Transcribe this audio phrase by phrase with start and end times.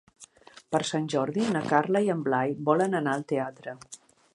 [0.75, 3.81] Per Sant Jordi na Carla i en Blai volen anar al teatre.